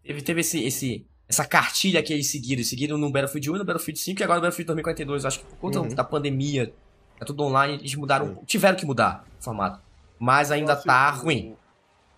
[0.04, 3.60] Teve, teve esse, esse, essa cartilha que eles seguiram, eles seguiram no Battlefield 1 e
[3.60, 5.90] no Battlefield 5 e agora no Battlefield 2042, acho que por conta uhum.
[5.90, 6.74] da pandemia,
[7.22, 9.80] é tudo online, eles mudaram, tiveram que mudar o formato.
[10.18, 11.56] Mas ainda Nossa, tá ruim.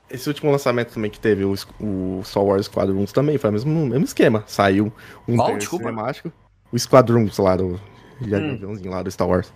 [0.10, 3.86] Esse último lançamento também que teve, o, o Star Wars Squadrons também, foi o mesmo,
[3.86, 4.46] mesmo esquema.
[4.48, 4.94] Saiu
[5.28, 6.32] um Qual, cinemático.
[6.72, 7.82] O Squadrons lá do.
[8.22, 8.80] Já hum.
[8.86, 9.52] lá do Star Wars.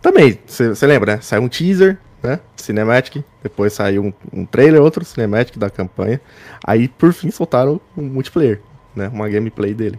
[0.00, 1.20] Também, você lembra, né?
[1.20, 2.40] Saiu um teaser, né?
[2.56, 3.24] Cinematic.
[3.42, 6.20] Depois saiu um, um trailer, outro cinematic da campanha.
[6.64, 8.60] Aí, por fim, soltaram um multiplayer,
[8.94, 9.08] né?
[9.08, 9.98] Uma gameplay dele.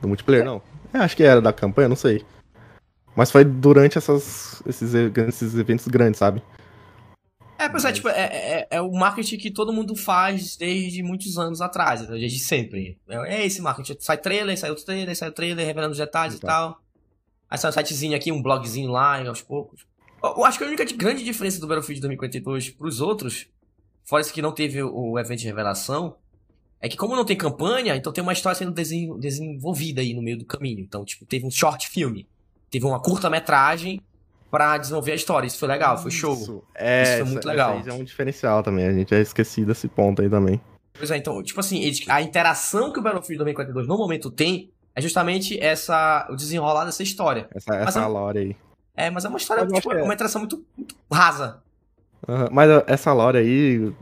[0.00, 0.62] Do multiplayer, não.
[0.92, 2.24] É, acho que era da campanha, não sei.
[3.16, 6.42] Mas foi durante essas, esses, esses eventos grandes, sabe?
[7.58, 11.36] É, pois é, tipo, é, é, é, o marketing que todo mundo faz desde muitos
[11.36, 12.16] anos atrás, né?
[12.16, 12.96] desde sempre.
[13.08, 13.96] É, é esse marketing.
[13.98, 16.80] Sai trailer, sai outro trailer, sai o trailer, revelando os detalhes e tal.
[17.50, 19.86] Aí sai um sitezinho aqui, um blogzinho lá, aos poucos.
[20.22, 23.46] Eu acho que a única grande diferença do Battlefield 2042 pros outros,
[24.04, 26.16] fora isso que não teve o evento de revelação,
[26.80, 30.38] é que como não tem campanha, então tem uma história sendo desenvolvida aí no meio
[30.38, 30.80] do caminho.
[30.80, 32.26] Então, tipo, teve um short filme,
[32.70, 34.00] teve uma curta-metragem
[34.50, 35.46] para desenvolver a história.
[35.46, 36.34] Isso foi legal, foi show.
[36.34, 37.78] Isso, é, Isso foi muito essa, legal.
[37.78, 40.60] Essa é um diferencial também, a gente é esquecido desse ponto aí também.
[40.94, 45.00] Pois é, então, tipo assim, a interação que o Battlefield 2042 no momento tem é
[45.00, 47.48] justamente essa, o desenrolar dessa história.
[47.54, 48.56] Essa, essa é, lore aí.
[48.96, 51.58] É, mas é uma história, tipo, é uma interação muito, muito rasa.
[52.26, 53.92] Uhum, mas essa lore aí,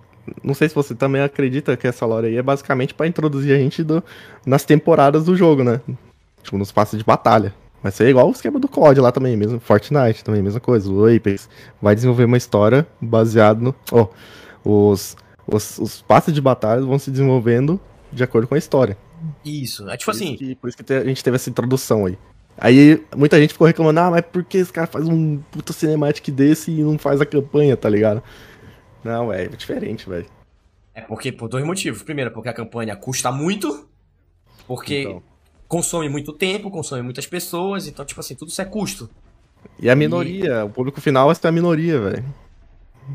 [0.43, 3.59] não sei se você também acredita que essa lore aí é basicamente para introduzir a
[3.59, 4.03] gente do,
[4.47, 5.83] nas temporadas do jogo, né?
[6.43, 7.55] Tipo, nos passos de batalha.
[7.83, 9.61] Vai ser igual o esquema do COD lá também, mesmo.
[9.61, 10.91] Fortnite também, mesma coisa.
[10.91, 11.47] O Apex
[11.81, 13.75] vai desenvolver uma história baseado no.
[13.93, 14.09] Oh,
[14.65, 15.15] os,
[15.47, 17.79] os, os passos de batalha vão se desenvolvendo
[18.11, 18.97] de acordo com a história.
[19.45, 20.35] Isso, é tipo por assim.
[20.35, 22.19] Isso que, por isso que a gente teve essa introdução aí.
[22.59, 26.31] Aí muita gente ficou reclamando, ah, mas por que esse cara faz um puta cinematic
[26.31, 28.23] desse e não faz a campanha, tá ligado?
[29.05, 30.27] Não, é, diferente, velho.
[30.95, 32.03] É porque por dois motivos.
[32.03, 33.87] Primeiro, porque a campanha custa muito.
[34.67, 35.23] Porque então
[35.69, 39.11] consome muito tempo, consome muitas pessoas, então, tipo assim, tudo isso é custo.
[39.79, 40.63] E a minoria, e...
[40.63, 42.25] o público final é a minoria, velho.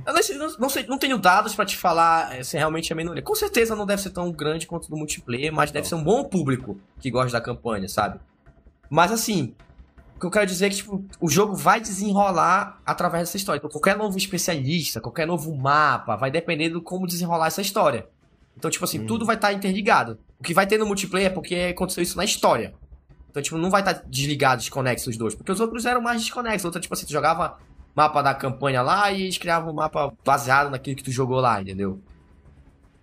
[0.05, 3.21] Eu não, não, sei, não tenho dados para te falar eh, se realmente é minoria.
[3.21, 6.23] Com certeza não deve ser tão grande quanto do multiplayer, mas deve ser um bom
[6.23, 8.19] público que gosta da campanha, sabe?
[8.89, 9.53] Mas assim,
[10.15, 13.59] o que eu quero dizer é que tipo, o jogo vai desenrolar através dessa história.
[13.59, 18.07] Então, qualquer novo especialista, qualquer novo mapa, vai depender do como desenrolar essa história.
[18.55, 19.05] Então, tipo assim, hum.
[19.05, 20.19] tudo vai estar tá interligado.
[20.39, 22.73] O que vai ter no multiplayer é porque aconteceu isso na história.
[23.29, 25.33] Então, tipo, não vai estar tá desligado, desconexo os dois.
[25.33, 26.65] Porque os outros eram mais desconexos.
[26.65, 27.57] Outra, tipo assim, tu jogava
[27.95, 31.61] mapa da campanha lá e eles criavam um mapa baseado naquilo que tu jogou lá,
[31.61, 31.99] entendeu?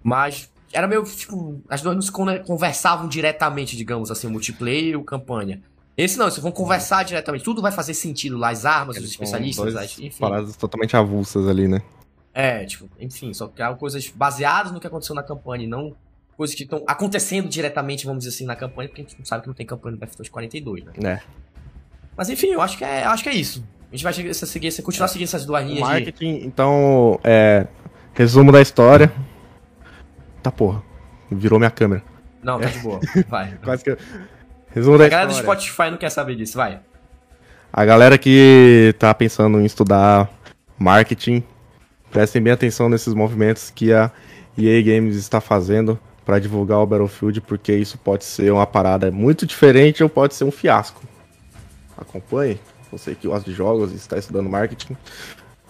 [0.03, 2.13] Mas era meio, tipo, as duas não se
[2.45, 5.63] conversavam diretamente, digamos assim, o multiplayer e o campanha.
[5.97, 7.45] Esse não, eles vão conversar diretamente.
[7.45, 10.21] Tudo vai fazer sentido lá, as armas, os especialistas, as, enfim.
[10.21, 11.83] Paradas totalmente avulsas ali, né?
[12.33, 15.97] É, tipo, enfim, só criaram coisas baseadas no que aconteceu na campanha e não
[16.37, 19.43] coisas que estão acontecendo diretamente, vamos dizer assim, na campanha, porque a gente não sabe
[19.43, 20.93] que não tem campanha no BF2 42, né?
[21.03, 21.21] É.
[22.17, 23.65] Mas enfim, eu acho que é, acho que é isso.
[23.91, 25.09] A gente vai seguir, continuar é.
[25.09, 25.81] seguindo essas duas linhas.
[25.81, 26.47] Marketing, de...
[26.47, 27.67] então, é.
[28.13, 29.13] Resumo da história.
[30.43, 30.83] Tá porra.
[31.31, 32.03] Virou minha câmera.
[32.43, 33.01] Não, tá de boa.
[33.29, 33.59] Vai.
[33.63, 33.97] Quase que.
[34.75, 35.07] Resumo da história.
[35.07, 36.81] A galera do Spotify não quer saber disso, vai.
[37.73, 40.31] A galera que tá pensando em estudar
[40.79, 41.43] marketing,
[42.11, 44.11] prestem bem atenção nesses movimentos que a
[44.57, 49.47] EA Games está fazendo para divulgar o Battlefield, porque isso pode ser uma parada muito
[49.47, 51.03] diferente ou pode ser um fiasco.
[51.97, 54.97] Acompanhe, você que gosta de jogos e está estudando marketing,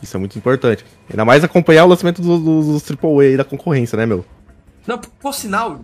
[0.02, 0.84] isso é muito importante.
[1.10, 4.24] Ainda mais acompanhar o lançamento dos, dos, dos AAA da concorrência, né, meu?
[4.86, 5.80] Não, por sinal,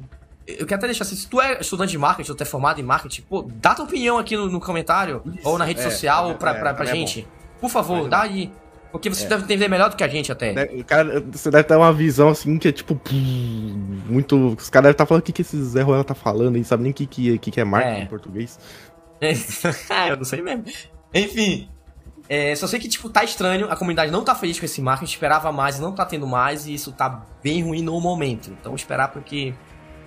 [0.47, 2.81] eu quero até deixar assim, se tu é estudante de marketing ou tu é formado
[2.81, 5.83] em marketing, pô, dá tua opinião aqui no, no comentário isso, ou na rede é,
[5.83, 7.27] social é, pra, é, pra, pra é gente.
[7.61, 8.53] Por favor, dá aí.
[8.93, 9.29] Porque você é.
[9.29, 10.55] deve entender melhor do que a gente até.
[10.85, 13.01] Cara, você deve ter uma visão assim que é tipo.
[14.07, 14.55] Muito.
[14.57, 16.65] Os caras devem estar tá falando o que, que esse Zé Ruela tá falando e
[16.65, 18.03] sabe nem o que, que, que, é marketing é.
[18.03, 18.59] em português.
[20.09, 20.65] eu não sei mesmo.
[21.15, 21.69] Enfim.
[22.29, 25.13] É, só sei que, tipo, tá estranho, a comunidade não tá feliz com esse marketing,
[25.13, 28.51] esperava mais e não tá tendo mais, e isso tá bem ruim no momento.
[28.51, 29.55] Então esperar porque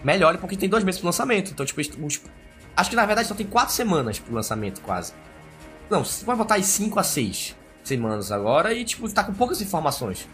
[0.04, 1.52] melhore, porque tem dois meses pro lançamento.
[1.52, 1.80] Então, tipo,
[2.76, 5.14] acho que na verdade só tem quatro semanas pro lançamento, quase.
[5.90, 9.62] Não, você pode botar aí 5 a 6 semanas agora e, tipo, tá com poucas
[9.62, 10.28] informações.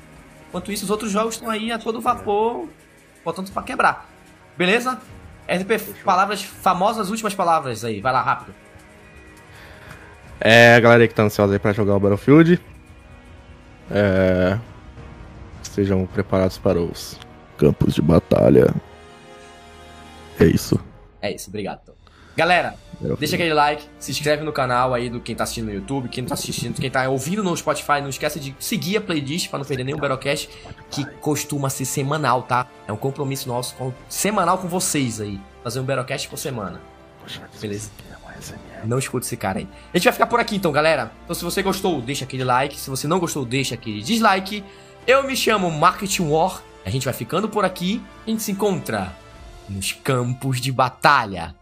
[0.47, 2.67] Enquanto isso, os outros jogos estão aí a todo vapor,
[3.23, 4.09] botando para quebrar.
[4.57, 4.99] Beleza?
[5.47, 7.99] RP, palavras famosas, últimas palavras aí.
[7.99, 8.62] Vai lá, rápido.
[10.39, 12.59] É, a galera que tá ansiosa aí pra jogar o Battlefield.
[13.89, 14.57] É...
[15.61, 17.19] Sejam preparados para os
[17.57, 18.73] campos de batalha.
[20.39, 20.79] É isso.
[21.21, 21.93] É isso, obrigado.
[22.35, 22.73] Galera,
[23.19, 26.23] deixa aquele like, se inscreve no canal aí do quem tá assistindo no YouTube, quem
[26.23, 29.59] não tá assistindo, quem tá ouvindo no Spotify, não esqueça de seguir a playlist para
[29.59, 30.49] não perder nenhum Battlecast,
[30.89, 32.67] que costuma ser semanal, tá?
[32.87, 36.81] É um compromisso nosso com, semanal com vocês aí, fazer um Battlecast por semana.
[37.61, 37.91] Beleza?
[38.85, 39.67] Não escuta esse cara aí.
[39.93, 41.11] A gente vai ficar por aqui então, galera.
[41.23, 44.63] Então se você gostou, deixa aquele like, se você não gostou, deixa aquele dislike.
[45.07, 49.13] Eu me chamo Marketing War, a gente vai ficando por aqui, a gente se encontra
[49.69, 51.55] nos campos de batalha.